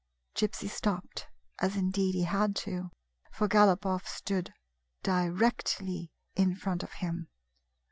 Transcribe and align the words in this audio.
"Gypsy 0.35 0.67
stopped, 0.67 1.27
as 1.59 1.75
indeed 1.77 2.13
he 2.15 2.23
had 2.23 2.55
to, 2.65 2.89
for 3.31 3.47
Galopoff 3.47 4.07
stood 4.07 4.51
directly 5.03 6.11
in 6.35 6.55
front 6.55 6.81
of 6.81 6.93
him. 6.93 7.27